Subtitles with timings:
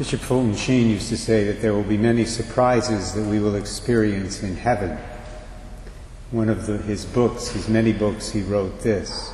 [0.00, 3.54] Bishop Fulton Sheen used to say that there will be many surprises that we will
[3.54, 4.96] experience in heaven.
[6.30, 9.30] One of the, his books, his many books, he wrote this.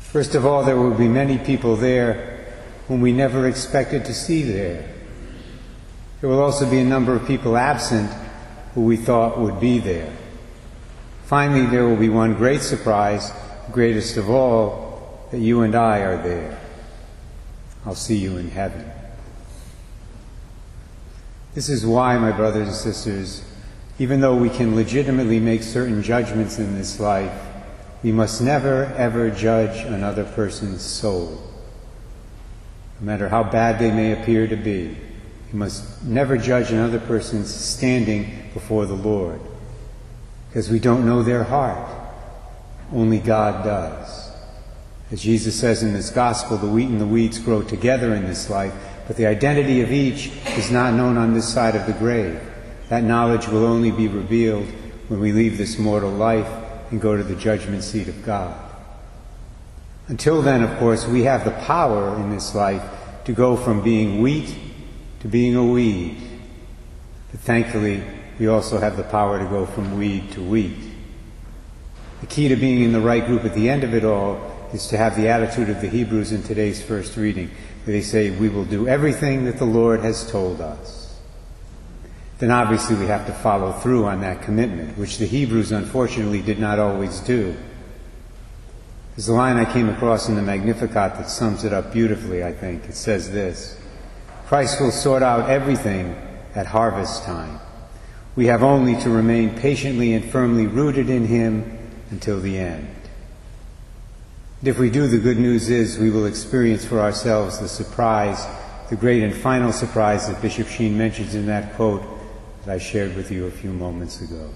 [0.00, 2.44] First of all, there will be many people there
[2.88, 4.92] whom we never expected to see there.
[6.20, 8.10] There will also be a number of people absent
[8.74, 10.12] who we thought would be there.
[11.26, 13.30] Finally, there will be one great surprise,
[13.70, 16.58] greatest of all, that you and I are there.
[17.84, 18.90] I'll see you in heaven.
[21.56, 23.42] This is why, my brothers and sisters,
[23.98, 27.32] even though we can legitimately make certain judgments in this life,
[28.02, 31.42] we must never, ever judge another person's soul.
[33.00, 34.98] No matter how bad they may appear to be,
[35.50, 39.40] we must never judge another person's standing before the Lord.
[40.50, 41.88] Because we don't know their heart.
[42.92, 44.30] Only God does.
[45.10, 48.50] As Jesus says in this gospel, the wheat and the weeds grow together in this
[48.50, 48.74] life,
[49.06, 52.40] but the identity of each is not known on this side of the grave.
[52.88, 54.66] That knowledge will only be revealed
[55.08, 56.48] when we leave this mortal life
[56.90, 58.54] and go to the judgment seat of God.
[60.08, 62.82] Until then, of course, we have the power in this life
[63.24, 64.56] to go from being wheat
[65.26, 66.16] to being a weed.
[67.32, 68.02] But thankfully,
[68.38, 70.78] we also have the power to go from weed to wheat.
[72.20, 74.86] The key to being in the right group at the end of it all is
[74.88, 77.50] to have the attitude of the Hebrews in today's first reading.
[77.84, 81.06] Where they say, We will do everything that the Lord has told us.
[82.38, 86.58] Then obviously we have to follow through on that commitment, which the Hebrews unfortunately did
[86.58, 87.56] not always do.
[89.14, 92.52] There's a line I came across in the Magnificat that sums it up beautifully, I
[92.52, 92.84] think.
[92.84, 93.80] It says this
[94.46, 96.14] Christ will sort out everything
[96.54, 97.58] at harvest time.
[98.36, 101.78] We have only to remain patiently and firmly rooted in Him
[102.10, 102.88] until the end.
[104.62, 108.46] If we do, the good news is we will experience for ourselves the surprise,
[108.88, 112.02] the great and final surprise that Bishop Sheen mentions in that quote
[112.64, 114.48] that I shared with you a few moments ago.